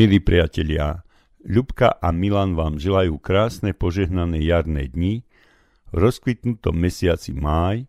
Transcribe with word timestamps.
Milí 0.00 0.16
priatelia, 0.16 1.04
Ľubka 1.44 2.00
a 2.00 2.08
Milan 2.08 2.56
vám 2.56 2.80
želajú 2.80 3.20
krásne 3.20 3.76
požehnané 3.76 4.40
jarné 4.40 4.88
dni 4.88 5.28
v 5.92 5.94
rozkvitnutom 6.00 6.72
mesiaci 6.72 7.36
máj, 7.36 7.84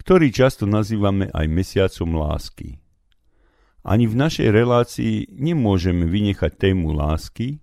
ktorý 0.00 0.32
často 0.32 0.64
nazývame 0.64 1.28
aj 1.28 1.46
mesiacom 1.52 2.24
lásky. 2.24 2.80
Ani 3.84 4.08
v 4.08 4.16
našej 4.16 4.48
relácii 4.48 5.28
nemôžeme 5.28 6.08
vynechať 6.08 6.56
tému 6.56 6.96
lásky, 6.96 7.60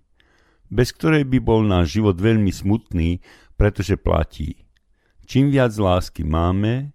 bez 0.70 0.94
ktorej 0.94 1.26
by 1.26 1.42
bol 1.42 1.66
náš 1.66 1.98
život 1.98 2.14
veľmi 2.14 2.54
smutný, 2.54 3.18
pretože 3.58 3.98
platí. 3.98 4.70
Čím 5.26 5.50
viac 5.50 5.74
lásky 5.74 6.22
máme, 6.22 6.94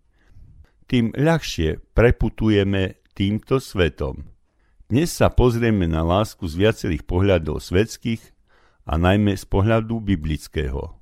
tým 0.88 1.12
ľahšie 1.12 1.92
preputujeme 1.92 3.04
týmto 3.12 3.60
svetom. 3.60 4.35
Dnes 4.86 5.10
sa 5.10 5.34
pozrieme 5.34 5.90
na 5.90 6.06
lásku 6.06 6.46
z 6.46 6.62
viacerých 6.62 7.10
pohľadov 7.10 7.58
svetských 7.58 8.22
a 8.86 9.02
najmä 9.02 9.34
z 9.34 9.42
pohľadu 9.50 9.98
biblického. 9.98 11.02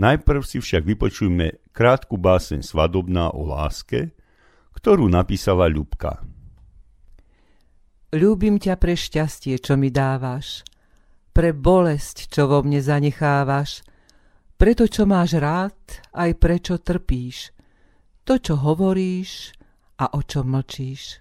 Najprv 0.00 0.40
si 0.40 0.64
však 0.64 0.88
vypočujme 0.88 1.76
krátku 1.76 2.16
báseň 2.16 2.64
svadobná 2.64 3.36
o 3.36 3.44
láske, 3.44 4.16
ktorú 4.72 5.12
napísala 5.12 5.68
Ľubka. 5.68 6.24
Ľúbim 8.16 8.56
ťa 8.56 8.80
pre 8.80 8.96
šťastie, 8.96 9.60
čo 9.60 9.76
mi 9.76 9.92
dávaš, 9.92 10.64
pre 11.36 11.52
bolesť, 11.52 12.32
čo 12.32 12.48
vo 12.48 12.64
mne 12.64 12.80
zanechávaš, 12.80 13.84
pre 14.56 14.72
to, 14.72 14.88
čo 14.88 15.04
máš 15.04 15.36
rád, 15.36 15.76
aj 16.16 16.32
prečo 16.40 16.80
trpíš, 16.80 17.52
to, 18.24 18.40
čo 18.40 18.56
hovoríš 18.56 19.52
a 20.00 20.16
o 20.16 20.24
čom 20.24 20.48
mlčíš. 20.48 21.20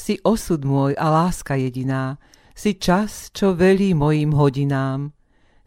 Si 0.00 0.16
osud 0.24 0.64
môj 0.64 0.96
a 0.96 1.12
láska 1.12 1.60
jediná, 1.60 2.16
si 2.56 2.80
čas, 2.80 3.28
čo 3.36 3.52
velí 3.52 3.92
mojim 3.92 4.32
hodinám, 4.32 5.12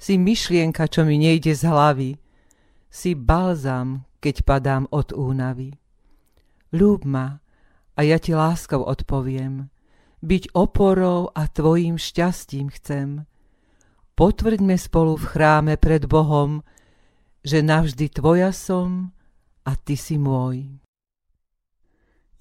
si 0.02 0.18
myšlienka, 0.18 0.90
čo 0.90 1.06
mi 1.06 1.22
nejde 1.22 1.54
z 1.54 1.70
hlavy, 1.70 2.12
si 2.90 3.14
balzam, 3.14 4.10
keď 4.18 4.36
padám 4.42 4.84
od 4.90 5.14
únavy. 5.14 5.78
Ľúb 6.74 7.06
ma 7.06 7.46
a 7.94 8.00
ja 8.02 8.18
ti 8.18 8.34
láskou 8.34 8.82
odpoviem, 8.82 9.70
byť 10.26 10.58
oporou 10.58 11.30
a 11.30 11.46
tvojim 11.46 12.02
šťastím 12.02 12.74
chcem. 12.74 13.30
Potvrďme 14.18 14.82
spolu 14.82 15.14
v 15.14 15.30
chráme 15.30 15.74
pred 15.78 16.10
Bohom, 16.10 16.66
že 17.46 17.62
navždy 17.62 18.10
tvoja 18.10 18.50
som 18.50 19.14
a 19.62 19.78
ty 19.78 19.94
si 19.94 20.18
môj. 20.18 20.82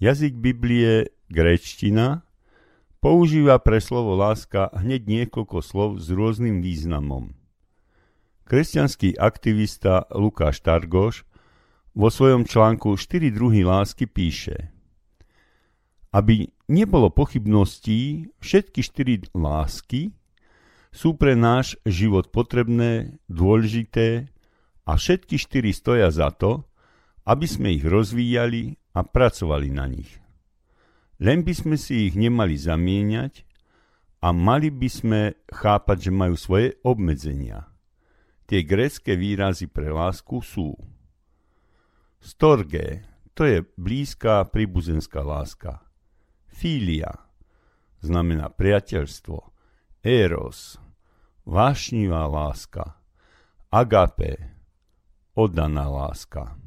Jazyk 0.03 0.35
Biblie 0.41 1.22
gréčtina, 1.33 2.29
používa 3.03 3.59
pre 3.59 3.81
slovo 3.83 4.15
láska 4.15 4.71
hneď 4.77 5.09
niekoľko 5.09 5.59
slov 5.65 5.91
s 5.99 6.13
rôznym 6.13 6.63
významom. 6.63 7.35
Kresťanský 8.47 9.17
aktivista 9.17 10.07
Lukáš 10.13 10.61
Targoš 10.61 11.27
vo 11.97 12.13
svojom 12.13 12.45
článku 12.45 12.95
4 12.95 13.33
druhy 13.33 13.65
lásky 13.65 14.05
píše 14.07 14.71
Aby 16.13 16.53
nebolo 16.69 17.09
pochybností, 17.09 18.31
všetky 18.39 18.81
štyri 18.85 19.15
lásky 19.33 20.13
sú 20.93 21.17
pre 21.17 21.33
náš 21.33 21.81
život 21.89 22.29
potrebné, 22.29 23.17
dôležité 23.27 24.29
a 24.85 25.01
všetky 25.01 25.41
štyri 25.41 25.73
stoja 25.73 26.13
za 26.13 26.29
to, 26.31 26.69
aby 27.25 27.47
sme 27.49 27.73
ich 27.73 27.85
rozvíjali 27.87 28.77
a 28.93 29.01
pracovali 29.01 29.69
na 29.73 29.89
nich. 29.89 30.22
Len 31.23 31.47
by 31.47 31.55
sme 31.55 31.77
si 31.79 32.11
ich 32.11 32.19
nemali 32.19 32.59
zamieňať 32.59 33.47
a 34.27 34.35
mali 34.35 34.75
by 34.75 34.89
sme 34.91 35.21
chápať, 35.47 36.11
že 36.11 36.13
majú 36.13 36.35
svoje 36.35 36.75
obmedzenia. 36.83 37.71
Tie 38.51 38.67
grécké 38.67 39.15
výrazy 39.15 39.71
pre 39.71 39.95
lásku 39.95 40.43
sú 40.43 40.75
Storge, 42.19 43.07
to 43.39 43.47
je 43.47 43.63
blízka 43.79 44.47
príbuzenská 44.51 45.23
láska. 45.23 45.83
Filia, 46.51 47.11
znamená 48.03 48.51
priateľstvo. 48.51 49.51
Eros, 50.03 50.79
vášnivá 51.47 52.27
láska. 52.31 52.99
Agape, 53.71 54.59
oddaná 55.39 55.87
láska. 55.87 56.62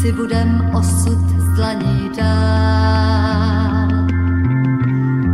Si 0.00 0.16
budem 0.16 0.70
osud 0.74 1.18
z 1.38 1.56
dlaní 1.56 2.10
dál. 2.16 3.88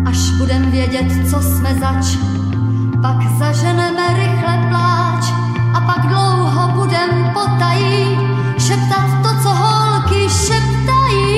Až 0.06 0.31
budem 0.38 0.71
vědět, 0.71 1.31
co 1.31 1.43
jsme 1.43 1.75
zač, 1.75 2.16
pak 3.03 3.16
zaženeme 3.38 4.06
rychle 4.15 4.66
pláč 4.69 5.25
a 5.75 5.81
pak 5.81 6.06
dlouho 6.06 6.69
budem 6.75 7.10
potají 7.34 8.19
šeptat 8.59 9.22
to, 9.22 9.28
co 9.43 9.48
holky 9.48 10.28
šeptají. 10.28 11.37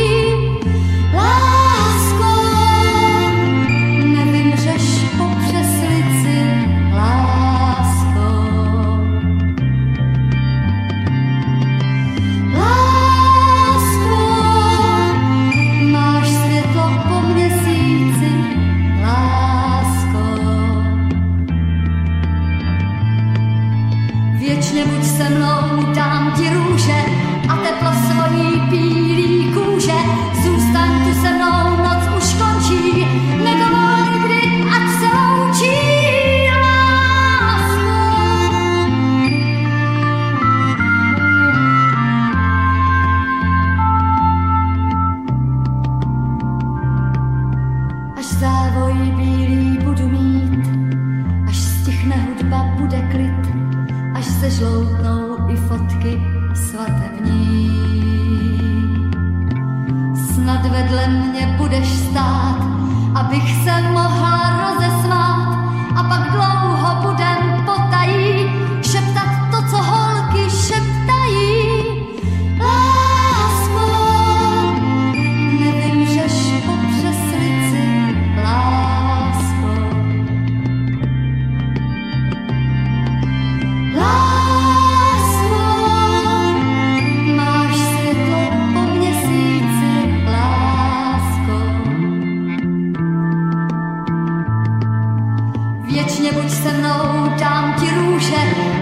Věčně 95.89 96.33
buď 96.33 96.51
se 96.51 96.73
mnou, 96.73 97.29
dám 97.39 97.75
ti 97.81 97.87
růže 97.95 98.37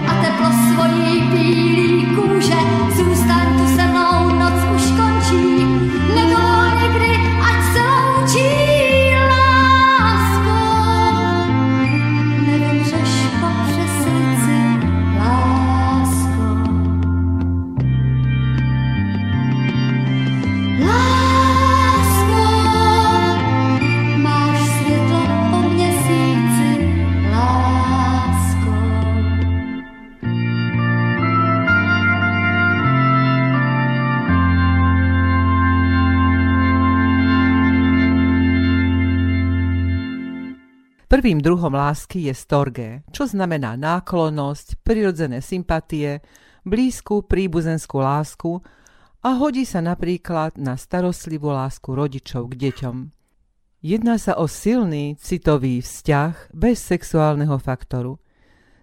a 0.07 0.21
teplo 0.21 0.45
svojí 0.73 1.21
bílý 1.21 2.05
kůže 2.15 2.55
zůstane. 2.95 3.26
Prvým 41.27 41.43
druhom 41.43 41.75
lásky 41.75 42.31
je 42.31 42.31
storge, 42.31 43.03
čo 43.11 43.27
znamená 43.27 43.75
náklonnosť, 43.75 44.79
prirodzené 44.79 45.43
sympatie, 45.43 46.23
blízku 46.63 47.27
príbuzenskú 47.27 47.99
lásku 47.99 48.63
a 49.27 49.35
hodí 49.35 49.67
sa 49.67 49.83
napríklad 49.83 50.55
na 50.55 50.79
starostlivú 50.79 51.51
lásku 51.51 51.91
rodičov 51.91 52.55
k 52.55 52.71
deťom. 52.71 53.11
Jedná 53.83 54.15
sa 54.15 54.39
o 54.39 54.47
silný 54.47 55.19
citový 55.19 55.83
vzťah 55.83 56.55
bez 56.55 56.79
sexuálneho 56.87 57.59
faktoru. 57.59 58.23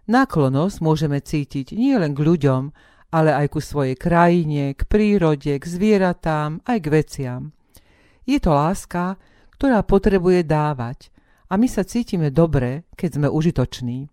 Náklonosť 0.04 0.84
môžeme 0.84 1.24
cítiť 1.24 1.72
nielen 1.72 2.12
k 2.12 2.28
ľuďom, 2.28 2.62
ale 3.08 3.40
aj 3.40 3.56
ku 3.56 3.64
svojej 3.64 3.96
krajine, 3.96 4.76
k 4.76 4.84
prírode, 4.84 5.56
k 5.56 5.64
zvieratám, 5.64 6.60
aj 6.68 6.76
k 6.76 6.86
veciam. 6.92 7.56
Je 8.28 8.36
to 8.36 8.52
láska, 8.52 9.16
ktorá 9.56 9.80
potrebuje 9.80 10.44
dávať 10.44 11.13
a 11.48 11.54
my 11.60 11.68
sa 11.68 11.84
cítime 11.84 12.32
dobre, 12.32 12.88
keď 12.96 13.10
sme 13.20 13.28
užitoční. 13.28 14.08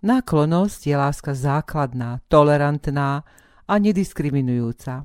Náklonosť 0.00 0.80
je 0.88 0.96
láska 0.96 1.32
základná, 1.36 2.24
tolerantná 2.32 3.22
a 3.68 3.74
nediskriminujúca. 3.76 5.04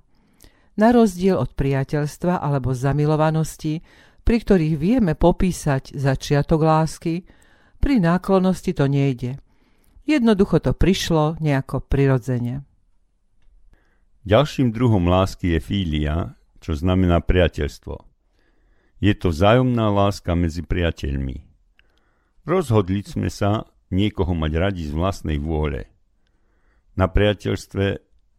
Na 0.75 0.87
rozdiel 0.91 1.35
od 1.35 1.51
priateľstva 1.55 2.39
alebo 2.39 2.75
zamilovanosti, 2.75 3.83
pri 4.25 4.37
ktorých 4.41 4.75
vieme 4.75 5.13
popísať 5.13 5.95
začiatok 5.95 6.63
lásky, 6.63 7.27
pri 7.79 8.01
náklonosti 8.01 8.73
to 8.73 8.89
nejde. 8.89 9.37
Jednoducho 10.09 10.57
to 10.63 10.73
prišlo 10.73 11.37
nejako 11.37 11.85
prirodzene. 11.85 12.65
Ďalším 14.25 14.73
druhom 14.73 15.05
lásky 15.05 15.53
je 15.53 15.59
fília, 15.61 16.33
čo 16.57 16.73
znamená 16.73 17.21
priateľstvo. 17.21 18.14
Je 19.03 19.11
to 19.13 19.31
vzájomná 19.31 19.91
láska 19.91 20.33
medzi 20.33 20.63
priateľmi. 20.63 21.43
Rozhodli 22.45 23.01
sme 23.03 23.27
sa 23.27 23.67
niekoho 23.91 24.31
mať 24.37 24.51
radi 24.55 24.83
z 24.85 24.93
vlastnej 24.93 25.41
vôle. 25.41 25.89
Na 26.95 27.11
priateľstve 27.11 27.85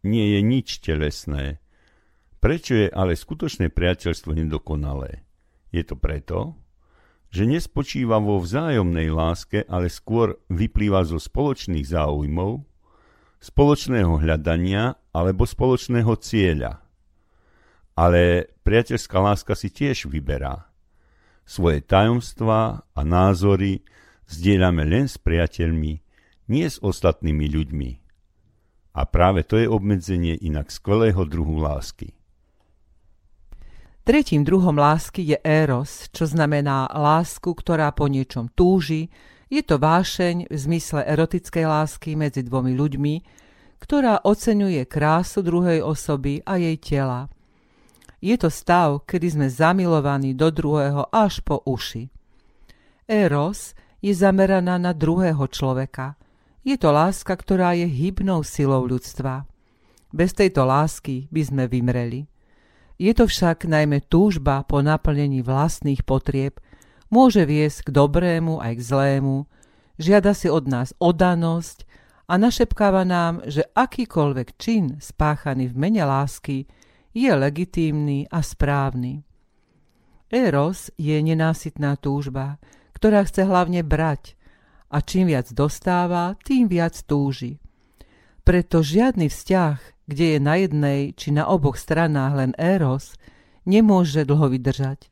nie 0.07 0.25
je 0.33 0.39
nič 0.41 0.81
telesné. 0.81 1.61
Prečo 2.41 2.73
je 2.73 2.87
ale 2.89 3.13
skutočné 3.17 3.69
priateľstvo 3.69 4.33
nedokonalé? 4.33 5.25
Je 5.69 5.83
to 5.83 5.99
preto, 5.99 6.55
že 7.27 7.43
nespočíva 7.43 8.23
vo 8.23 8.39
vzájomnej 8.39 9.11
láske, 9.11 9.67
ale 9.67 9.91
skôr 9.91 10.39
vyplýva 10.47 11.03
zo 11.03 11.19
spoločných 11.19 11.83
záujmov, 11.83 12.63
spoločného 13.43 14.23
hľadania 14.23 14.95
alebo 15.11 15.43
spoločného 15.43 16.13
cieľa. 16.17 16.86
Ale 17.97 18.53
priateľská 18.61 19.17
láska 19.17 19.57
si 19.57 19.73
tiež 19.73 20.05
vyberá. 20.05 20.69
Svoje 21.49 21.81
tajomstvá 21.81 22.85
a 22.93 23.01
názory 23.01 23.81
zdieľame 24.29 24.85
len 24.85 25.09
s 25.09 25.17
priateľmi, 25.17 25.93
nie 26.53 26.65
s 26.67 26.77
ostatnými 26.77 27.49
ľuďmi. 27.49 27.89
A 28.97 29.01
práve 29.09 29.41
to 29.41 29.57
je 29.57 29.65
obmedzenie 29.65 30.37
inak 30.45 30.69
skvelého 30.69 31.25
druhu 31.25 31.57
lásky. 31.57 32.13
Tretím 34.07 34.47
druhom 34.47 34.77
lásky 34.77 35.35
je 35.35 35.37
eros, 35.43 36.07
čo 36.15 36.23
znamená 36.23 36.87
lásku, 36.87 37.51
ktorá 37.51 37.91
po 37.91 38.07
niečom 38.07 38.47
túži, 38.53 39.11
je 39.47 39.63
to 39.63 39.79
vášeň 39.79 40.47
v 40.47 40.57
zmysle 40.59 41.03
erotickej 41.03 41.65
lásky 41.67 42.15
medzi 42.15 42.43
dvomi 42.43 42.75
ľuďmi, 42.75 43.15
ktorá 43.79 44.23
oceňuje 44.23 44.83
krásu 44.87 45.43
druhej 45.43 45.83
osoby 45.83 46.39
a 46.43 46.59
jej 46.59 46.75
tela. 46.79 47.31
Je 48.17 48.33
to 48.37 48.49
stav, 48.49 49.05
kedy 49.05 49.27
sme 49.37 49.47
zamilovaní 49.49 50.33
do 50.33 50.49
druhého 50.49 51.05
až 51.13 51.45
po 51.45 51.61
uši. 51.61 52.09
Eros 53.05 53.77
je 54.01 54.13
zameraná 54.13 54.81
na 54.81 54.91
druhého 54.91 55.45
človeka. 55.47 56.17
Je 56.65 56.75
to 56.75 56.89
láska, 56.91 57.31
ktorá 57.37 57.77
je 57.77 57.85
hybnou 57.85 58.41
silou 58.41 58.83
ľudstva. 58.83 59.45
Bez 60.11 60.33
tejto 60.33 60.65
lásky 60.65 61.29
by 61.29 61.41
sme 61.45 61.63
vymreli. 61.69 62.25
Je 62.97 63.13
to 63.13 63.29
však 63.29 63.69
najmä 63.69 64.01
túžba 64.09 64.65
po 64.65 64.81
naplnení 64.81 65.45
vlastných 65.45 66.01
potrieb, 66.01 66.57
môže 67.13 67.45
viesť 67.45 67.87
k 67.87 67.93
dobrému 67.93 68.57
aj 68.57 68.73
k 68.73 68.81
zlému, 68.81 69.45
žiada 70.01 70.33
si 70.33 70.49
od 70.49 70.65
nás 70.65 70.97
odanosť 70.97 71.85
a 72.25 72.41
našepkáva 72.41 73.05
nám, 73.05 73.45
že 73.45 73.69
akýkoľvek 73.77 74.47
čin 74.57 74.97
spáchaný 74.97 75.69
v 75.71 75.75
mene 75.77 76.03
lásky 76.03 76.65
je 77.17 77.33
legitímny 77.33 78.29
a 78.29 78.45
správny. 78.45 79.25
Eros 80.29 80.93
je 81.01 81.17
nenásytná 81.17 81.97
túžba, 81.97 82.61
ktorá 82.93 83.25
chce 83.25 83.41
hlavne 83.41 83.81
brať 83.81 84.37
a 84.93 85.01
čím 85.01 85.33
viac 85.33 85.49
dostáva, 85.49 86.37
tým 86.45 86.69
viac 86.69 86.93
túži. 87.09 87.57
Preto 88.45 88.85
žiadny 88.85 89.33
vzťah, 89.33 90.05
kde 90.05 90.25
je 90.37 90.39
na 90.39 90.55
jednej 90.61 91.01
či 91.17 91.33
na 91.33 91.49
oboch 91.49 91.75
stranách 91.81 92.33
len 92.37 92.51
Eros, 92.55 93.17
nemôže 93.65 94.21
dlho 94.23 94.53
vydržať. 94.53 95.09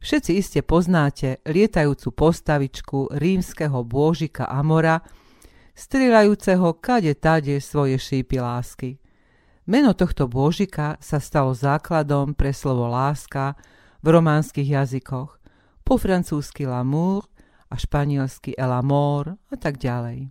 Všetci 0.00 0.32
iste 0.40 0.60
poznáte 0.64 1.44
lietajúcu 1.44 2.16
postavičku 2.16 3.12
rímskeho 3.12 3.84
bôžika 3.84 4.48
Amora, 4.48 5.04
strieľajúceho 5.76 6.80
kade 6.80 7.12
tade 7.20 7.60
svoje 7.60 8.00
šípy 8.00 8.40
lásky. 8.40 8.98
Meno 9.66 9.98
tohto 9.98 10.30
bôžika 10.30 10.94
sa 11.02 11.18
stalo 11.18 11.50
základom 11.50 12.38
pre 12.38 12.54
slovo 12.54 12.86
láska 12.86 13.58
v 13.98 14.14
románskych 14.14 14.70
jazykoch, 14.78 15.42
po 15.82 15.98
francúzsky 15.98 16.70
l'amour 16.70 17.26
a 17.66 17.74
španielsky 17.74 18.54
el 18.54 18.70
amor 18.70 19.34
a 19.50 19.56
tak 19.58 19.82
ďalej. 19.82 20.30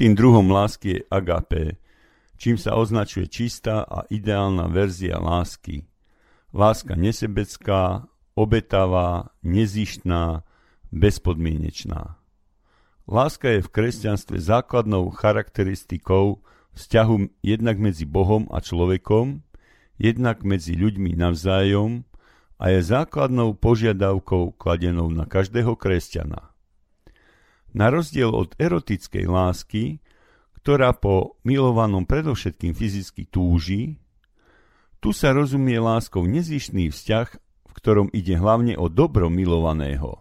Štvrtým 0.00 0.16
druhom 0.16 0.48
lásky 0.48 0.88
je 0.96 1.00
agape, 1.12 1.76
čím 2.40 2.56
sa 2.56 2.72
označuje 2.72 3.28
čistá 3.28 3.84
a 3.84 4.08
ideálna 4.08 4.64
verzia 4.64 5.20
lásky. 5.20 5.92
Láska 6.56 6.96
nesebecká, 6.96 8.08
obetavá, 8.32 9.28
nezištná, 9.44 10.40
bezpodmienečná. 10.88 12.16
Láska 13.04 13.52
je 13.52 13.60
v 13.60 13.68
kresťanstve 13.68 14.40
základnou 14.40 15.12
charakteristikou 15.12 16.48
vzťahu 16.80 17.44
jednak 17.44 17.76
medzi 17.76 18.08
Bohom 18.08 18.48
a 18.56 18.64
človekom, 18.64 19.44
jednak 20.00 20.48
medzi 20.48 20.80
ľuďmi 20.80 21.12
navzájom 21.12 22.08
a 22.56 22.72
je 22.72 22.80
základnou 22.80 23.52
požiadavkou 23.52 24.56
kladenou 24.56 25.12
na 25.12 25.28
každého 25.28 25.76
kresťana. 25.76 26.49
Na 27.70 27.86
rozdiel 27.90 28.34
od 28.34 28.58
erotickej 28.58 29.30
lásky, 29.30 30.02
ktorá 30.60 30.92
po 30.92 31.40
milovanom 31.46 32.04
predovšetkým 32.04 32.76
fyzicky 32.76 33.24
túži, 33.30 33.96
Tu 35.00 35.16
sa 35.16 35.32
rozumie 35.32 35.80
láskou 35.80 36.28
nezištný 36.28 36.92
vzťah, 36.92 37.28
v 37.40 37.72
ktorom 37.72 38.12
ide 38.12 38.36
hlavne 38.36 38.76
o 38.76 38.92
dobro 38.92 39.32
milovaného. 39.32 40.20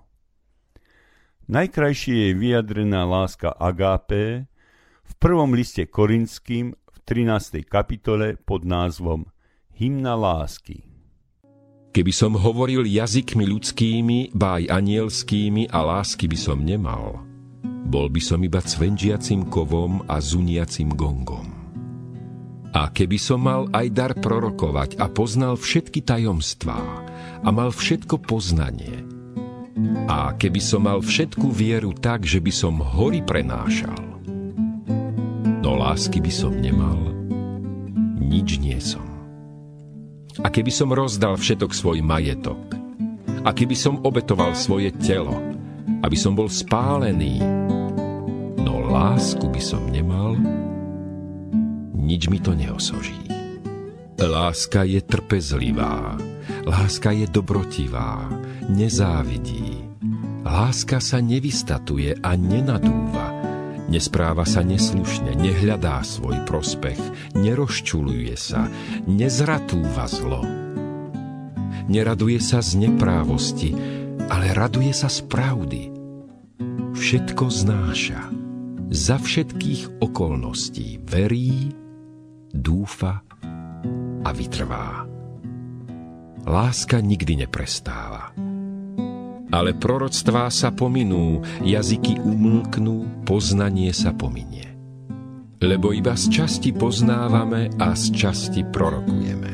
Najkrajšie 1.51 2.31
je 2.31 2.37
vyjadrená 2.37 3.03
láska 3.03 3.51
agapé 3.51 4.47
v 5.03 5.13
prvom 5.19 5.51
liste 5.51 5.83
Korinským 5.83 6.71
v 6.71 6.97
13. 7.03 7.65
kapitole 7.67 8.39
pod 8.39 8.63
názvom 8.63 9.27
Hymna 9.75 10.15
lásky. 10.15 10.87
Keby 11.91 12.13
som 12.15 12.37
hovoril 12.39 12.87
jazykmi 12.87 13.49
ľudskými, 13.49 14.31
báj 14.31 14.71
anielskými 14.71 15.67
a 15.73 15.83
lásky 15.83 16.29
by 16.29 16.37
som 16.37 16.63
nemal, 16.63 17.28
bol 17.63 18.07
by 18.07 18.21
som 18.21 18.39
iba 18.45 18.61
cvenžiacim 18.61 19.49
kovom 19.49 20.05
a 20.05 20.21
zuniacim 20.21 20.93
gongom. 20.93 21.57
A 22.69 22.93
keby 22.93 23.17
som 23.17 23.41
mal 23.41 23.65
aj 23.73 23.87
dar 23.89 24.11
prorokovať 24.13 25.01
a 25.01 25.09
poznal 25.09 25.57
všetky 25.57 26.05
tajomstvá 26.05 26.81
a 27.41 27.49
mal 27.49 27.73
všetko 27.73 28.21
poznanie, 28.21 29.09
a 30.11 30.35
keby 30.35 30.59
som 30.59 30.85
mal 30.85 30.99
všetku 30.99 31.49
vieru 31.49 31.95
tak, 31.95 32.27
že 32.27 32.43
by 32.43 32.51
som 32.51 32.83
hory 32.83 33.23
prenášal, 33.23 33.95
no 35.63 35.71
lásky 35.79 36.19
by 36.19 36.31
som 36.33 36.53
nemal, 36.59 36.99
nič 38.19 38.59
nie 38.59 38.77
som. 38.77 39.05
A 40.43 40.47
keby 40.51 40.71
som 40.71 40.91
rozdal 40.91 41.39
všetok 41.39 41.71
svoj 41.71 42.03
majetok, 42.03 42.59
a 43.47 43.55
keby 43.55 43.75
som 43.75 44.03
obetoval 44.03 44.51
svoje 44.51 44.91
telo, 44.99 45.39
aby 46.03 46.17
som 46.17 46.35
bol 46.35 46.47
spálený, 46.47 47.43
no 48.59 48.73
lásku 48.89 49.45
by 49.47 49.61
som 49.61 49.83
nemal, 49.91 50.39
nič 51.95 52.31
mi 52.31 52.39
to 52.41 52.55
neosoží. 52.55 53.19
Láska 54.19 54.83
je 54.83 54.99
trpezlivá, 54.99 56.19
láska 56.67 57.15
je 57.15 57.23
dobrotivá, 57.29 58.27
nezávidí. 58.67 59.87
Láska 60.43 60.99
sa 60.99 61.23
nevystatuje 61.23 62.19
a 62.19 62.35
nenadúva, 62.35 63.31
nespráva 63.87 64.43
sa 64.43 64.59
neslušne, 64.59 65.39
nehľadá 65.39 66.03
svoj 66.03 66.35
prospech, 66.43 66.99
nerozčuluje 67.35 68.35
sa, 68.35 68.67
nezratúva 69.07 70.07
zlo. 70.11 70.43
Neraduje 71.89 72.43
sa 72.43 72.61
z 72.61 72.85
neprávosti, 72.85 73.71
ale 74.29 74.53
raduje 74.53 74.93
sa 74.93 75.09
z 75.09 75.25
pravdy. 75.25 75.88
Všetko 76.99 77.47
znáša, 77.47 78.27
za 78.91 79.15
všetkých 79.15 80.03
okolností 80.03 80.99
verí, 80.99 81.71
dúfa 82.51 83.23
a 84.27 84.29
vytrvá. 84.35 85.07
Láska 86.43 86.99
nikdy 86.99 87.47
neprestáva. 87.47 88.35
Ale 89.47 89.79
proroctvá 89.79 90.51
sa 90.51 90.75
pominú, 90.75 91.39
jazyky 91.63 92.19
umlknú, 92.19 93.23
poznanie 93.23 93.95
sa 93.95 94.11
pominie. 94.11 94.67
Lebo 95.63 95.95
iba 95.95 96.19
z 96.19 96.27
časti 96.35 96.75
poznávame 96.75 97.79
a 97.79 97.95
z 97.95 98.11
časti 98.11 98.67
prorokujeme. 98.67 99.53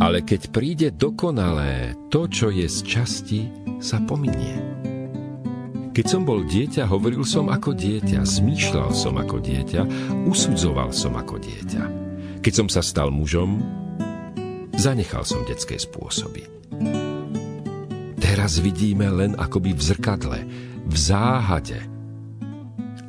Ale 0.00 0.24
keď 0.24 0.48
príde 0.48 0.88
dokonalé, 0.96 1.92
to, 2.08 2.24
čo 2.24 2.48
je 2.48 2.72
z 2.72 2.78
časti, 2.88 3.40
sa 3.84 4.00
pominie. 4.00 4.93
Keď 5.94 6.06
som 6.10 6.26
bol 6.26 6.42
dieťa, 6.42 6.90
hovoril 6.90 7.22
som 7.22 7.46
ako 7.46 7.70
dieťa, 7.70 8.26
zmýšľal 8.26 8.90
som 8.90 9.14
ako 9.14 9.38
dieťa, 9.38 9.82
usudzoval 10.26 10.90
som 10.90 11.14
ako 11.14 11.38
dieťa. 11.38 11.82
Keď 12.42 12.50
som 12.52 12.66
sa 12.66 12.82
stal 12.82 13.14
mužom, 13.14 13.62
zanechal 14.74 15.22
som 15.22 15.46
detské 15.46 15.78
spôsoby. 15.78 16.50
Teraz 18.18 18.58
vidíme 18.58 19.06
len 19.06 19.38
akoby 19.38 19.70
v 19.70 19.82
zrkadle, 19.94 20.40
v 20.82 20.96
záhade, 20.98 21.78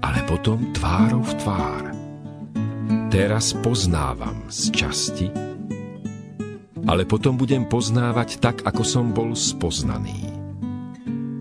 ale 0.05 0.21
potom 0.29 0.69
tvárou 0.77 1.25
v 1.25 1.33
tvár. 1.41 1.83
Teraz 3.09 3.57
poznávam 3.65 4.45
z 4.53 4.61
časti, 4.69 5.27
ale 6.85 7.01
potom 7.09 7.33
budem 7.33 7.65
poznávať 7.65 8.37
tak, 8.37 8.61
ako 8.61 8.85
som 8.85 9.09
bol 9.09 9.33
spoznaný. 9.33 10.34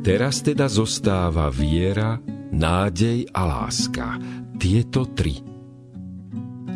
Teraz 0.05 0.45
teda 0.45 0.69
zostáva 0.69 1.49
viera, 1.49 2.21
nádej 2.53 3.25
a 3.33 3.43
láska. 3.49 4.21
Tieto 4.61 5.09
tri– 5.17 5.41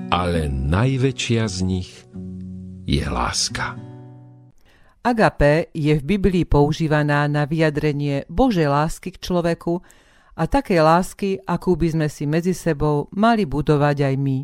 ale 0.09 0.49
najväčšia 0.49 1.45
z 1.45 1.59
nich 1.65 1.91
je 2.89 3.05
láska. 3.05 3.77
Agape 5.05 5.69
je 5.77 5.95
v 6.01 6.03
Biblii 6.05 6.45
používaná 6.49 7.29
na 7.29 7.45
vyjadrenie 7.45 8.25
Božej 8.29 8.69
lásky 8.69 9.15
k 9.15 9.21
človeku 9.21 9.81
a 10.37 10.43
takej 10.49 10.81
lásky, 10.81 11.31
akú 11.45 11.77
by 11.77 11.89
sme 11.93 12.09
si 12.09 12.25
medzi 12.25 12.57
sebou 12.57 13.09
mali 13.13 13.45
budovať 13.45 13.97
aj 14.05 14.15
my. 14.17 14.39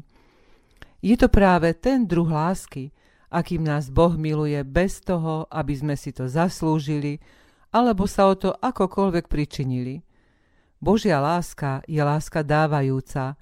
Je 1.05 1.17
to 1.17 1.29
práve 1.29 1.73
ten 1.77 2.09
druh 2.09 2.29
lásky, 2.29 2.93
akým 3.29 3.65
nás 3.65 3.89
Boh 3.93 4.17
miluje 4.17 4.61
bez 4.65 5.01
toho, 5.01 5.49
aby 5.49 5.75
sme 5.77 5.95
si 5.97 6.13
to 6.13 6.29
zaslúžili 6.29 7.21
alebo 7.75 8.07
sa 8.07 8.31
o 8.31 8.39
to 8.39 8.55
akokoľvek 8.55 9.27
pričinili. 9.27 10.07
Božia 10.79 11.19
láska 11.19 11.83
je 11.91 11.99
láska 11.99 12.47
dávajúca, 12.47 13.35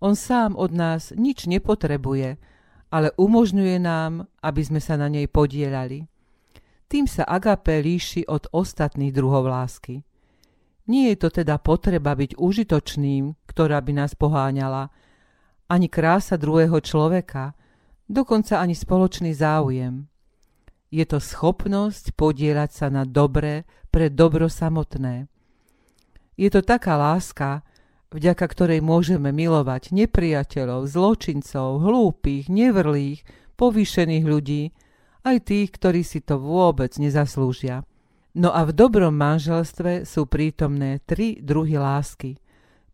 on 0.00 0.16
sám 0.16 0.56
od 0.56 0.72
nás 0.72 1.12
nič 1.12 1.44
nepotrebuje, 1.44 2.40
ale 2.92 3.08
umožňuje 3.16 3.76
nám, 3.80 4.28
aby 4.40 4.62
sme 4.64 4.80
sa 4.80 4.96
na 4.96 5.12
nej 5.12 5.28
podielali. 5.28 6.08
Tým 6.86 7.04
sa 7.10 7.26
agape 7.26 7.82
líši 7.82 8.24
od 8.30 8.46
ostatných 8.52 9.10
druhov 9.10 9.50
lásky. 9.50 10.06
Nie 10.86 11.12
je 11.12 11.26
to 11.26 11.42
teda 11.42 11.58
potreba 11.58 12.14
byť 12.14 12.38
užitočným, 12.38 13.34
ktorá 13.50 13.82
by 13.82 13.92
nás 13.92 14.14
poháňala, 14.14 14.94
ani 15.66 15.90
krása 15.90 16.38
druhého 16.38 16.78
človeka, 16.78 17.58
dokonca 18.06 18.62
ani 18.62 18.78
spoločný 18.78 19.34
záujem. 19.34 20.06
Je 20.96 21.04
to 21.04 21.20
schopnosť 21.20 22.16
podielať 22.16 22.70
sa 22.72 22.86
na 22.88 23.04
dobre 23.04 23.68
pre 23.92 24.08
dobro 24.08 24.48
samotné. 24.48 25.28
Je 26.40 26.48
to 26.48 26.64
taká 26.64 26.96
láska, 26.96 27.60
vďaka 28.08 28.40
ktorej 28.48 28.80
môžeme 28.80 29.28
milovať 29.28 29.92
nepriateľov, 29.92 30.88
zločincov, 30.88 31.84
hlúpych, 31.84 32.48
nevrlých, 32.48 33.28
povýšených 33.60 34.24
ľudí, 34.24 34.72
aj 35.20 35.36
tých, 35.44 35.68
ktorí 35.76 36.00
si 36.00 36.24
to 36.24 36.40
vôbec 36.40 36.96
nezaslúžia. 36.96 37.84
No 38.32 38.56
a 38.56 38.64
v 38.64 38.72
dobrom 38.72 39.12
manželstve 39.12 40.08
sú 40.08 40.24
prítomné 40.24 41.04
tri 41.04 41.36
druhy 41.44 41.76
lásky. 41.76 42.40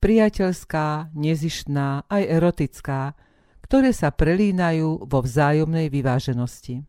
Priateľská, 0.02 1.14
nezištná 1.14 2.10
aj 2.10 2.22
erotická, 2.26 3.14
ktoré 3.62 3.94
sa 3.94 4.10
prelínajú 4.10 5.06
vo 5.06 5.18
vzájomnej 5.22 5.86
vyváženosti. 5.86 6.82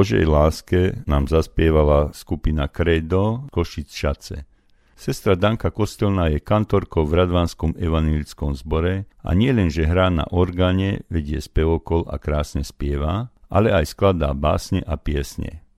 Božej 0.00 0.24
láske 0.24 1.04
nám 1.04 1.28
zaspievala 1.28 2.16
skupina 2.16 2.72
Credo 2.72 3.44
Košic 3.52 3.92
Šace. 3.92 4.48
Sestra 4.96 5.36
Danka 5.36 5.68
Kostelná 5.68 6.32
je 6.32 6.40
kantorkou 6.40 7.04
v 7.04 7.20
Radvanskom 7.20 7.76
evanilickom 7.76 8.56
zbore 8.56 9.04
a 9.20 9.36
nie 9.36 9.52
len, 9.52 9.68
že 9.68 9.84
hrá 9.84 10.08
na 10.08 10.24
orgáne, 10.32 11.04
vedie 11.12 11.36
spevokol 11.36 12.08
a 12.08 12.16
krásne 12.16 12.64
spieva, 12.64 13.28
ale 13.52 13.76
aj 13.76 13.92
skladá 13.92 14.32
básne 14.32 14.80
a 14.88 14.96
piesne. 14.96 15.68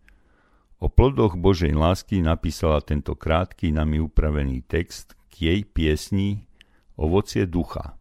O 0.79 0.87
plodoch 0.87 1.35
Božej 1.35 1.75
lásky 1.75 2.23
napísala 2.23 2.79
tento 2.79 3.19
krátky 3.19 3.75
nami 3.75 3.99
upravený 3.99 4.63
text 4.71 5.19
k 5.35 5.51
jej 5.51 5.61
piesni 5.67 6.47
Ovocie 6.95 7.43
ducha. 7.43 7.99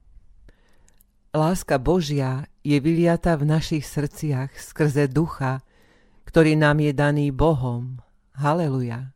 Láska 1.34 1.82
Božia 1.82 2.46
je 2.62 2.78
vyliata 2.78 3.34
v 3.42 3.50
našich 3.58 3.90
srdciach 3.90 4.54
skrze 4.54 5.10
ducha, 5.10 5.66
ktorý 6.32 6.56
nám 6.56 6.80
je 6.80 6.96
daný 6.96 7.28
Bohom. 7.36 8.00
Haleluja. 8.40 9.12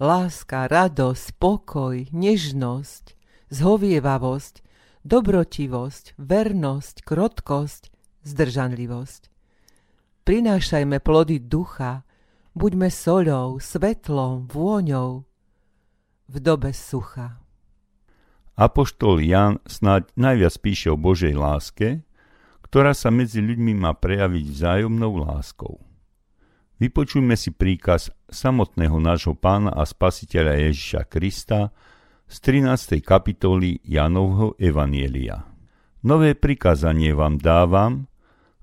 Láska, 0.00 0.64
radosť, 0.72 1.36
pokoj, 1.36 2.08
nežnosť, 2.16 3.12
zhovievavosť, 3.52 4.64
dobrotivosť, 5.04 6.16
vernosť, 6.16 6.96
krotkosť, 7.04 7.92
zdržanlivosť. 8.24 9.28
Prinášajme 10.24 10.96
plody 11.04 11.44
ducha, 11.44 12.08
buďme 12.56 12.88
soľou, 12.88 13.60
svetlom, 13.60 14.48
vôňou 14.48 15.28
v 16.24 16.36
dobe 16.40 16.72
sucha. 16.72 17.36
Apoštol 18.56 19.20
Jan 19.20 19.60
snáď 19.68 20.08
najviac 20.16 20.56
píše 20.56 20.88
o 20.88 20.96
Božej 20.96 21.36
láske, 21.36 22.00
ktorá 22.64 22.96
sa 22.96 23.12
medzi 23.12 23.44
ľuďmi 23.44 23.76
má 23.76 23.92
prejaviť 23.92 24.44
vzájomnou 24.48 25.20
láskou. 25.20 25.83
Vypočujme 26.78 27.38
si 27.38 27.54
príkaz 27.54 28.10
samotného 28.26 28.98
nášho 28.98 29.38
pána 29.38 29.70
a 29.70 29.86
spasiteľa 29.86 30.70
Ježiša 30.70 31.06
Krista 31.06 31.70
z 32.26 32.36
13. 32.42 32.98
kapitoly 33.02 33.78
Janovho 33.86 34.58
Evanielia. 34.58 35.46
Nové 36.04 36.34
prikázanie 36.34 37.14
vám 37.14 37.40
dávam, 37.40 38.10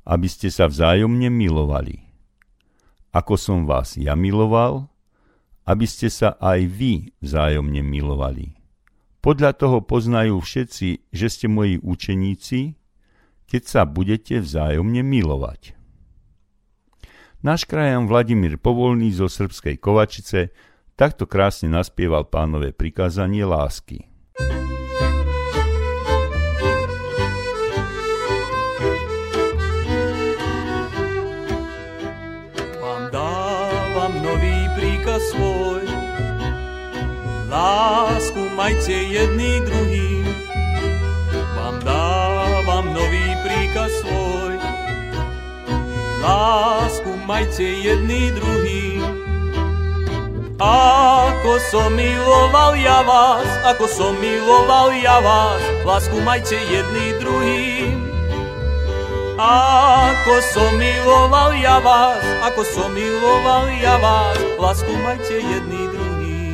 aby 0.03 0.27
ste 0.27 0.51
sa 0.51 0.67
vzájomne 0.67 1.31
milovali 1.31 2.11
ako 3.11 3.35
som 3.35 3.59
vás 3.67 3.99
ja 3.99 4.15
miloval, 4.15 4.87
aby 5.67 5.85
ste 5.85 6.07
sa 6.07 6.39
aj 6.39 6.59
vy 6.67 6.93
vzájomne 7.19 7.83
milovali. 7.83 8.55
Podľa 9.21 9.53
toho 9.53 9.85
poznajú 9.85 10.41
všetci, 10.41 11.13
že 11.13 11.27
ste 11.29 11.45
moji 11.45 11.77
učeníci, 11.77 12.73
keď 13.45 13.61
sa 13.67 13.81
budete 13.85 14.41
vzájomne 14.41 15.05
milovať. 15.05 15.77
Náš 17.41 17.65
krajan 17.65 18.05
Vladimír 18.05 18.61
Povolný 18.61 19.09
zo 19.17 19.25
srbskej 19.25 19.81
Kovačice 19.81 20.53
takto 20.93 21.25
krásne 21.25 21.73
naspieval 21.73 22.29
pánové 22.29 22.69
prikázanie 22.69 23.41
lásky. 23.49 24.05
svoj. 35.21 35.85
Lásku 37.51 38.41
majte 38.55 38.95
jedný 38.95 39.61
druhý, 39.67 40.23
vám 41.53 41.77
dávam 41.85 42.85
nový 42.95 43.27
príkaz 43.45 43.91
svoj. 44.01 44.55
Lásku 46.23 46.80
majte 47.25 47.63
jedný 47.63 48.31
druhý, 48.31 49.01
ako 50.61 51.57
som 51.73 51.89
miloval 51.97 52.77
ja 52.77 53.01
vás, 53.01 53.49
ako 53.65 53.89
som 53.89 54.13
miloval 54.21 54.93
ja 54.93 55.17
vás, 55.17 55.61
lásku 55.81 56.17
majte 56.21 56.57
jedný 56.69 57.17
druhý. 57.17 57.89
Ako 59.41 60.37
som 60.53 60.77
miloval 60.77 61.57
ja 61.57 61.81
vás, 61.81 62.21
ako 62.45 62.61
som 62.61 62.93
miloval 62.93 63.73
ja 63.73 63.97
vás, 63.97 64.37
lásku 64.61 64.93
majte 65.01 65.41
jedný 65.41 65.89
druhý. 65.89 66.53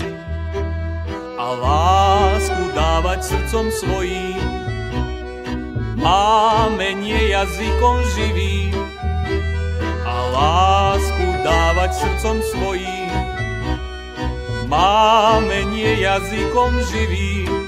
A 1.36 1.46
lásku 1.52 2.64
dávať 2.72 3.28
srdcom 3.28 3.68
svojím, 3.76 4.40
máme 6.00 6.96
nie 6.96 7.36
jazykom 7.36 8.08
živým. 8.16 8.67
Lásku 10.38 11.26
dávať 11.42 11.98
srdcom 11.98 12.38
svojím, 12.46 13.10
máme 14.70 15.66
nie 15.74 15.98
jazykom 16.06 16.78
živým 16.94 17.68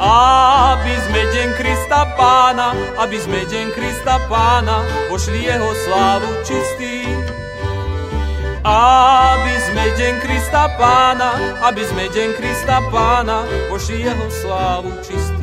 aby 0.00 0.94
sme 0.96 1.20
deň 1.28 1.48
Krista 1.60 2.08
Pána, 2.16 2.72
aby 2.96 3.20
sme 3.20 3.44
deň 3.44 3.66
Krista 3.76 4.16
Pána 4.32 4.80
pošli 5.12 5.44
jeho 5.44 5.70
slávu 5.84 6.40
čistý. 6.40 7.04
Aby 8.64 9.54
sme 9.68 9.84
deň 10.00 10.14
Krista 10.24 10.72
Pána, 10.80 11.36
aby 11.68 11.84
sme 11.84 12.08
deň 12.08 12.28
Krista 12.32 12.80
Pána 12.88 13.44
pošli 13.68 14.08
jeho 14.08 14.26
slávu 14.32 14.96
čistý. 15.04 15.39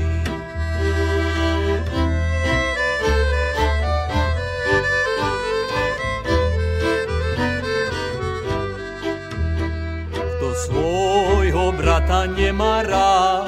Svojho 10.68 11.72
brata 11.72 12.28
nemá 12.28 12.84
rád, 12.84 13.48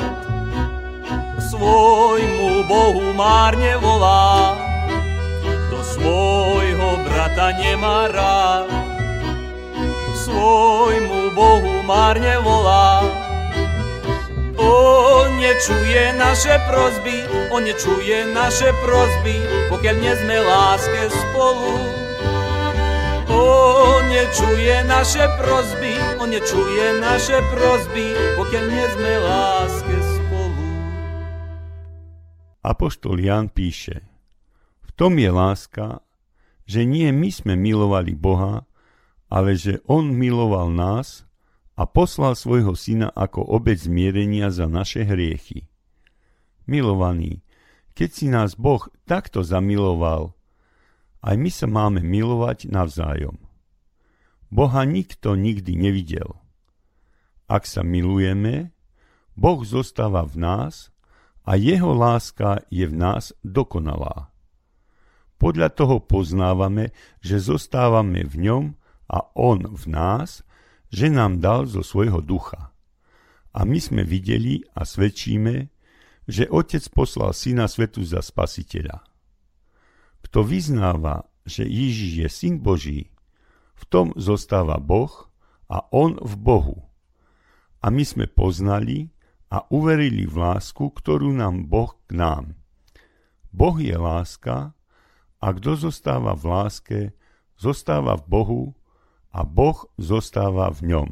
svojmu 1.51 2.63
Bohu 2.63 3.12
márne 3.12 3.75
volá, 3.75 4.55
kto 5.43 5.77
svojho 5.84 7.03
brata 7.03 7.60
nemá 7.60 8.08
rád, 8.08 8.71
svojmu 10.15 11.36
Bohu 11.36 11.84
márne 11.84 12.39
volá. 12.39 13.03
On 14.60 15.27
nečuje 15.43 16.15
naše 16.15 16.55
prozby, 16.71 17.27
on 17.51 17.67
nečuje 17.67 18.32
naše 18.32 18.71
prozby, 18.79 19.43
pokiaľ 19.67 19.95
nie 19.99 20.13
sme 20.23 20.38
láske 20.39 21.03
spolu. 21.12 21.75
On 23.27 24.03
nečuje 24.08 24.84
naše 24.88 25.23
prozby, 25.39 25.95
on 26.19 26.36
nečuje 26.36 26.99
naše 26.99 27.39
prozby, 27.47 28.12
pokiaľ 28.36 28.63
nie 28.67 28.86
sme 28.91 29.12
láske 29.23 29.95
spolu. 30.03 30.65
Apoštol 32.60 33.23
Jan 33.23 33.47
píše, 33.47 34.03
v 34.84 34.89
tom 34.99 35.15
je 35.15 35.32
láska, 35.32 36.03
že 36.67 36.84
nie 36.84 37.08
my 37.15 37.32
sme 37.32 37.55
milovali 37.55 38.19
Boha, 38.19 38.67
ale 39.32 39.55
že 39.55 39.79
On 39.88 40.12
miloval 40.12 40.67
nás 40.67 41.23
a 41.79 41.88
poslal 41.88 42.36
svojho 42.36 42.75
syna 42.75 43.08
ako 43.15 43.39
obec 43.55 43.79
zmierenia 43.79 44.51
za 44.51 44.67
naše 44.67 45.08
hriechy. 45.08 45.71
Milovaní, 46.67 47.39
keď 47.95 48.10
si 48.12 48.27
nás 48.27 48.60
Boh 48.60 48.84
takto 49.08 49.39
zamiloval, 49.39 50.36
aj 51.23 51.36
my 51.39 51.47
sa 51.47 51.67
máme 51.67 52.03
milovať 52.03 52.67
navzájom. 52.67 53.48
Boha 54.49 54.81
nikto 54.85 55.38
nikdy 55.38 55.77
nevidel. 55.77 56.38
Ak 57.49 57.65
sa 57.65 57.85
milujeme, 57.85 58.73
Boh 59.38 59.62
zostáva 59.65 60.25
v 60.25 60.41
nás 60.41 60.93
a 61.45 61.57
jeho 61.57 61.93
láska 61.93 62.65
je 62.69 62.85
v 62.85 62.93
nás 62.93 63.33
dokonalá. 63.45 64.29
Podľa 65.39 65.71
toho 65.71 66.03
poznávame, 66.03 66.91
že 67.23 67.39
zostávame 67.39 68.27
v 68.27 68.35
ňom 68.49 68.63
a 69.07 69.23
on 69.33 69.63
v 69.65 69.85
nás, 69.88 70.43
že 70.91 71.07
nám 71.07 71.39
dal 71.39 71.63
zo 71.69 71.79
svojho 71.79 72.19
ducha. 72.19 72.75
A 73.55 73.65
my 73.65 73.79
sme 73.79 74.03
videli 74.03 74.62
a 74.75 74.83
svedčíme, 74.83 75.71
že 76.29 76.45
Otec 76.45 76.85
poslal 76.93 77.33
Syna 77.33 77.65
Svetu 77.65 78.05
za 78.05 78.21
Spasiteľa. 78.21 79.01
Kto 80.21 80.45
vyznáva, 80.45 81.25
že 81.47 81.65
Ježiš 81.65 82.12
je 82.21 82.27
Syn 82.29 82.62
Boží, 82.62 83.09
v 83.79 83.83
tom 83.87 84.07
zostáva 84.19 84.75
Boh 84.75 85.31
a 85.71 85.87
On 85.95 86.19
v 86.19 86.33
Bohu. 86.35 86.77
A 87.79 87.87
my 87.87 88.03
sme 88.03 88.27
poznali 88.27 89.15
a 89.47 89.63
uverili 89.71 90.27
v 90.27 90.35
lásku, 90.35 90.91
ktorú 90.91 91.31
nám 91.31 91.71
Boh 91.71 91.95
k 92.05 92.19
nám. 92.19 92.59
Boh 93.49 93.79
je 93.79 93.95
láska 93.95 94.75
a 95.39 95.47
kto 95.55 95.79
zostáva 95.89 96.35
v 96.35 96.43
láske, 96.43 96.99
zostáva 97.55 98.19
v 98.19 98.25
Bohu 98.27 98.63
a 99.31 99.47
Boh 99.47 99.87
zostáva 99.95 100.69
v 100.75 100.91
ňom. 100.93 101.09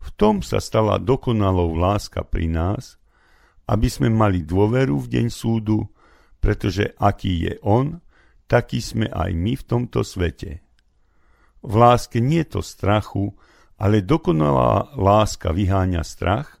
V 0.00 0.08
tom 0.16 0.40
sa 0.40 0.62
stala 0.62 0.96
dokonalou 0.96 1.76
láska 1.76 2.24
pri 2.24 2.48
nás, 2.48 2.96
aby 3.68 3.90
sme 3.90 4.08
mali 4.08 4.40
dôveru 4.40 4.96
v 4.96 5.06
deň 5.20 5.26
súdu, 5.28 5.92
pretože 6.40 6.96
aký 6.96 7.50
je 7.50 7.54
On, 7.60 8.00
takí 8.48 8.80
sme 8.80 9.12
aj 9.12 9.30
my 9.36 9.52
v 9.60 9.64
tomto 9.66 10.00
svete. 10.00 10.64
V 11.60 11.72
láske 11.76 12.18
nie 12.20 12.40
je 12.44 12.58
to 12.58 12.62
strachu, 12.64 13.36
ale 13.80 14.04
dokonalá 14.04 14.92
láska 14.96 15.52
vyháňa 15.52 16.04
strach, 16.04 16.60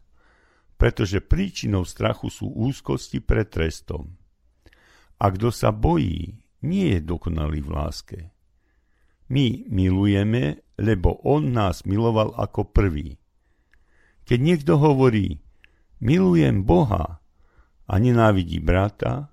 pretože 0.80 1.20
príčinou 1.20 1.84
strachu 1.84 2.32
sú 2.32 2.48
úzkosti 2.48 3.20
pred 3.20 3.52
trestom. 3.52 4.16
A 5.20 5.28
kto 5.28 5.52
sa 5.52 5.68
bojí, 5.68 6.40
nie 6.64 6.96
je 6.96 7.00
dokonalý 7.04 7.60
v 7.60 7.70
láske. 7.72 8.18
My 9.28 9.68
milujeme, 9.68 10.64
lebo 10.80 11.20
on 11.28 11.52
nás 11.52 11.84
miloval 11.84 12.32
ako 12.36 12.72
prvý. 12.72 13.20
Keď 14.24 14.38
niekto 14.40 14.80
hovorí, 14.80 15.44
milujem 16.00 16.64
Boha 16.64 17.20
a 17.84 17.94
nenávidí 18.00 18.58
brata, 18.64 19.28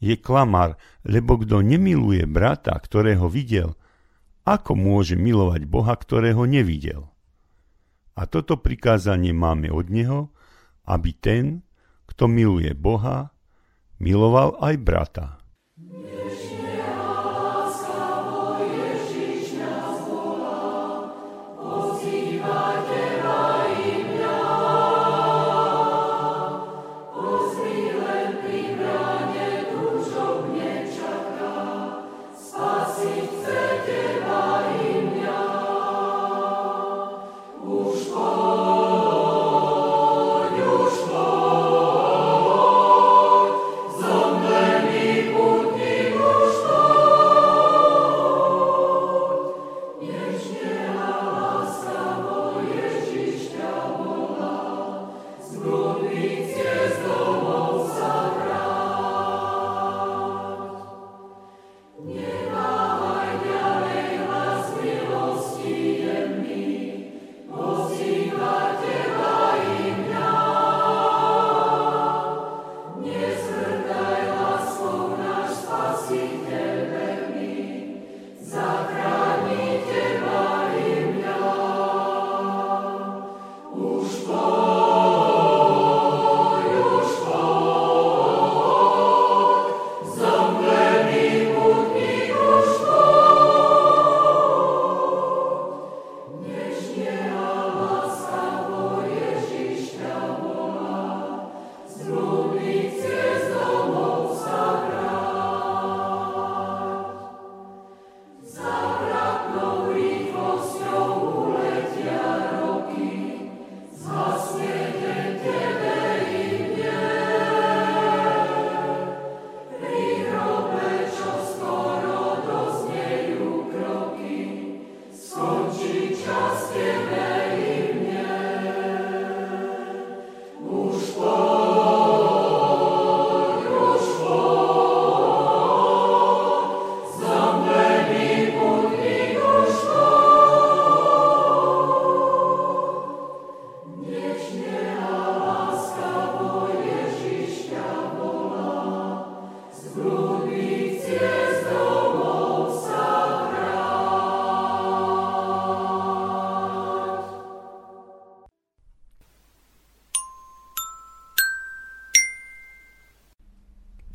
je 0.00 0.16
klamar, 0.16 0.78
lebo 1.04 1.36
kto 1.42 1.60
nemiluje 1.60 2.24
brata, 2.24 2.72
ktorého 2.72 3.28
videl, 3.28 3.76
ako 4.56 4.72
môže 4.78 5.18
milovať 5.18 5.68
Boha, 5.68 5.92
ktorého 5.92 6.48
nevidel? 6.48 7.10
A 8.16 8.24
toto 8.24 8.56
prikázanie 8.58 9.36
máme 9.36 9.68
od 9.68 9.92
Neho, 9.92 10.32
aby 10.88 11.12
ten, 11.12 11.60
kto 12.08 12.26
miluje 12.26 12.72
Boha, 12.72 13.30
miloval 14.00 14.56
aj 14.64 14.74
brata. 14.80 15.26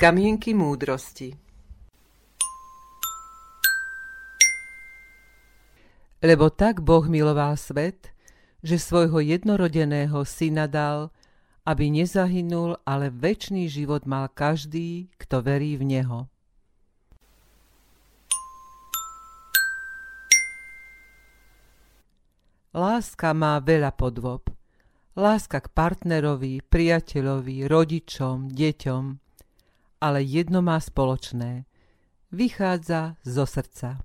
Kamienky 0.03 0.51
múdrosti 0.51 1.31
Lebo 6.19 6.51
tak 6.51 6.83
Boh 6.83 7.07
miloval 7.07 7.55
svet, 7.55 8.11
že 8.59 8.83
svojho 8.83 9.23
jednorodeného 9.23 10.27
syna 10.27 10.67
dal, 10.67 11.07
aby 11.63 11.87
nezahynul, 11.87 12.83
ale 12.83 13.15
väčší 13.15 13.71
život 13.71 14.03
mal 14.03 14.27
každý, 14.27 15.07
kto 15.15 15.39
verí 15.39 15.79
v 15.79 15.87
Neho. 15.87 16.27
Láska 22.75 23.31
má 23.31 23.55
veľa 23.63 23.95
podvob. 23.95 24.51
Láska 25.15 25.63
k 25.63 25.71
partnerovi, 25.71 26.59
priateľovi, 26.59 27.71
rodičom, 27.71 28.51
deťom– 28.51 29.03
ale 30.03 30.19
jedno 30.19 30.59
má 30.59 30.75
spoločné. 30.83 31.63
Vychádza 32.35 33.15
zo 33.23 33.47
srdca. 33.47 34.03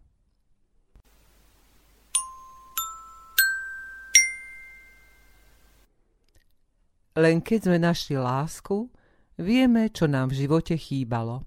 Len 7.18 7.42
keď 7.42 7.58
sme 7.66 7.78
našli 7.82 8.14
lásku, 8.14 8.86
vieme, 9.42 9.90
čo 9.90 10.06
nám 10.06 10.30
v 10.30 10.46
živote 10.46 10.78
chýbalo. 10.78 11.42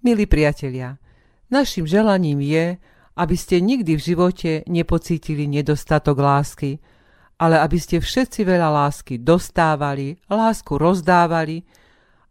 Milí 0.00 0.24
priatelia, 0.24 0.96
našim 1.52 1.84
želaním 1.84 2.40
je, 2.40 2.80
aby 3.20 3.36
ste 3.36 3.60
nikdy 3.60 4.00
v 4.00 4.06
živote 4.16 4.50
nepocítili 4.64 5.44
nedostatok 5.44 6.16
lásky, 6.16 6.80
ale 7.40 7.56
aby 7.56 7.80
ste 7.80 8.04
všetci 8.04 8.44
veľa 8.44 8.68
lásky 8.68 9.16
dostávali, 9.16 10.20
lásku 10.28 10.76
rozdávali 10.76 11.64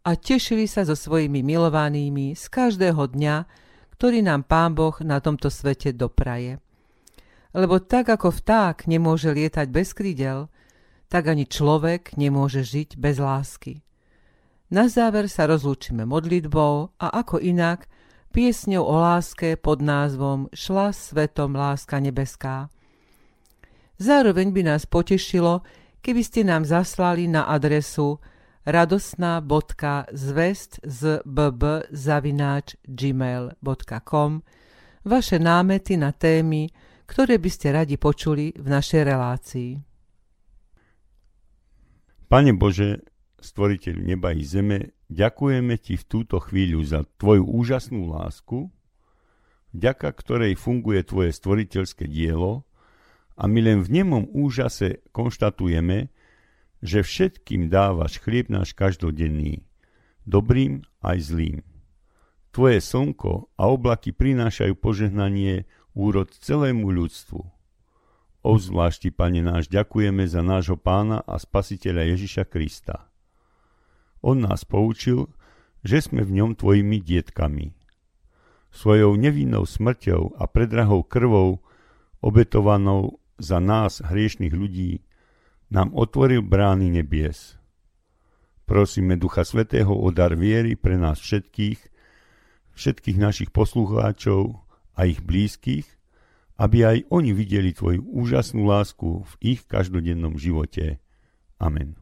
a 0.06 0.14
tešili 0.14 0.70
sa 0.70 0.86
so 0.86 0.94
svojimi 0.94 1.42
milovanými 1.42 2.38
z 2.38 2.44
každého 2.46 3.10
dňa, 3.10 3.36
ktorý 3.98 4.22
nám 4.22 4.46
Pán 4.46 4.78
Boh 4.78 4.94
na 5.02 5.18
tomto 5.18 5.50
svete 5.50 5.90
dopraje. 5.90 6.62
Lebo 7.50 7.82
tak 7.82 8.06
ako 8.06 8.30
vták 8.30 8.86
nemôže 8.86 9.34
lietať 9.34 9.66
bez 9.66 9.90
krídel, 9.98 10.46
tak 11.10 11.26
ani 11.26 11.42
človek 11.50 12.14
nemôže 12.14 12.62
žiť 12.62 12.94
bez 12.94 13.18
lásky. 13.18 13.82
Na 14.70 14.86
záver 14.86 15.26
sa 15.26 15.50
rozlúčime 15.50 16.06
modlitbou 16.06 16.94
a 17.02 17.06
ako 17.10 17.42
inak 17.42 17.90
piesňou 18.30 18.86
o 18.86 18.94
láske 19.02 19.58
pod 19.58 19.82
názvom 19.82 20.46
Šla 20.54 20.94
svetom 20.94 21.58
láska 21.58 21.98
nebeská– 21.98 22.70
Zároveň 24.00 24.56
by 24.56 24.64
nás 24.64 24.88
potešilo, 24.88 25.60
keby 26.00 26.24
ste 26.24 26.40
nám 26.40 26.64
zaslali 26.64 27.28
na 27.28 27.44
adresu 27.44 28.16
radosná.zvest 28.64 30.80
z 30.80 31.20
gmail.com 32.88 34.30
vaše 35.04 35.36
námety 35.36 36.00
na 36.00 36.16
témy, 36.16 36.72
ktoré 37.04 37.36
by 37.36 37.50
ste 37.52 37.76
radi 37.76 38.00
počuli 38.00 38.56
v 38.56 38.66
našej 38.72 39.02
relácii. 39.04 39.76
Pane 42.30 42.54
Bože, 42.56 43.04
stvoriteľ 43.42 43.96
neba 44.00 44.32
i 44.32 44.46
zeme, 44.46 44.96
ďakujeme 45.12 45.76
ti 45.76 46.00
v 46.00 46.04
túto 46.08 46.40
chvíľu 46.40 46.80
za 46.88 47.04
tvoju 47.20 47.42
úžasnú 47.42 48.16
lásku, 48.16 48.70
vďaka 49.76 50.08
ktorej 50.08 50.56
funguje 50.56 51.04
tvoje 51.04 51.36
stvoriteľské 51.36 52.08
dielo 52.08 52.69
a 53.40 53.48
my 53.48 53.60
len 53.64 53.80
v 53.80 54.04
nemom 54.04 54.28
úžase 54.36 55.00
konštatujeme, 55.16 56.12
že 56.84 57.00
všetkým 57.00 57.72
dávaš 57.72 58.20
chlieb 58.20 58.52
náš 58.52 58.76
každodenný, 58.76 59.64
dobrým 60.28 60.84
aj 61.00 61.32
zlým. 61.32 61.64
Tvoje 62.52 62.84
slnko 62.84 63.48
a 63.56 63.62
oblaky 63.72 64.12
prinášajú 64.12 64.76
požehnanie 64.76 65.64
úrod 65.96 66.28
celému 66.28 66.92
ľudstvu. 66.92 67.40
Obzvlášti, 68.40 69.12
Pane 69.12 69.44
náš, 69.44 69.68
ďakujeme 69.68 70.24
za 70.24 70.40
nášho 70.40 70.76
pána 70.76 71.20
a 71.24 71.36
spasiteľa 71.36 72.16
Ježiša 72.16 72.44
Krista. 72.48 73.08
On 74.20 74.36
nás 74.36 74.64
poučil, 74.64 75.28
že 75.80 76.04
sme 76.04 76.24
v 76.24 76.40
ňom 76.40 76.56
tvojimi 76.56 77.00
dietkami. 77.00 77.72
Svojou 78.72 79.16
nevinnou 79.16 79.64
smrťou 79.64 80.40
a 80.40 80.44
predrahou 80.48 81.04
krvou, 81.04 81.60
obetovanou 82.20 83.19
za 83.40 83.58
nás 83.58 84.04
hriešných 84.04 84.52
ľudí, 84.52 85.00
nám 85.72 85.96
otvoril 85.96 86.44
brány 86.44 86.92
nebies. 86.92 87.56
Prosíme 88.68 89.18
Ducha 89.18 89.42
Svetého 89.42 89.90
o 89.90 90.08
dar 90.14 90.38
viery 90.38 90.78
pre 90.78 90.94
nás 90.94 91.18
všetkých, 91.18 91.80
všetkých 92.78 93.18
našich 93.18 93.50
poslucháčov 93.50 94.62
a 94.94 95.00
ich 95.10 95.18
blízkych, 95.24 95.88
aby 96.60 96.78
aj 96.84 96.96
oni 97.08 97.32
videli 97.32 97.72
Tvoju 97.72 98.04
úžasnú 98.04 98.68
lásku 98.68 99.24
v 99.24 99.32
ich 99.56 99.64
každodennom 99.64 100.36
živote. 100.36 101.00
Amen. 101.56 101.96